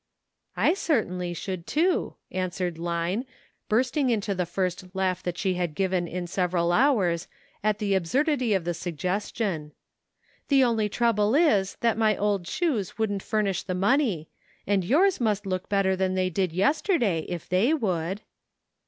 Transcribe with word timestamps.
"I 0.57 0.73
certainly 0.73 1.31
should, 1.35 1.67
too," 1.67 2.15
answered 2.31 2.79
Line, 2.79 3.19
DISAPPOINTMENT. 3.19 3.27
13 3.69 3.69
bursting 3.69 4.09
into 4.09 4.33
the 4.33 4.47
first 4.47 4.95
laugh 4.95 5.21
that 5.21 5.37
she 5.37 5.53
had 5.53 5.75
given 5.75 6.07
in 6.07 6.25
several 6.25 6.71
hours 6.71 7.27
at 7.63 7.77
the 7.77 7.93
absurdity 7.93 8.55
of 8.55 8.63
the 8.63 8.73
sug 8.73 8.95
gestion. 8.97 9.73
"The 10.47 10.63
only 10.63 10.89
trouble 10.89 11.35
is 11.35 11.77
that 11.81 11.99
my 11.99 12.17
old 12.17 12.47
shoes 12.47 12.97
wouldn't 12.97 13.21
furnish 13.21 13.61
the 13.61 13.75
money; 13.75 14.27
and 14.65 14.83
yours 14.83 15.21
must 15.21 15.45
look 15.45 15.69
better 15.69 15.95
than 15.95 16.15
they 16.15 16.31
did 16.31 16.51
yesterday, 16.51 17.27
if 17.29 17.47
they 17.47 17.71
would." 17.71 18.21